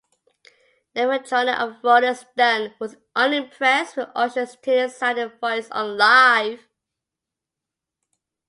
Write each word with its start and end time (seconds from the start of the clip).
Neva 0.95 1.19
Chonin 1.19 1.53
of 1.59 1.75
"Rolling 1.83 2.15
Stone" 2.15 2.73
was 2.79 2.95
unimpressed 3.15 3.95
with 3.95 4.09
Usher's 4.15 4.55
"tinny"-sounding 4.63 5.37
voice 5.39 5.69
on 5.69 5.95
"Live". 5.95 6.67